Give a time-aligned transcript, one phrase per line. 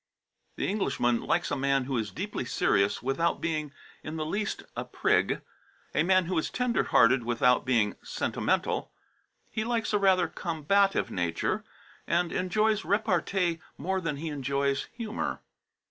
[0.55, 4.83] The Englishman likes a man who is deeply serious without being in the least a
[4.83, 5.43] prig;
[5.93, 8.91] a man who is tender hearted without being sentimental;
[9.51, 11.63] he likes a rather combative nature,
[12.07, 15.39] and enjoys repartee more than he enjoys humour.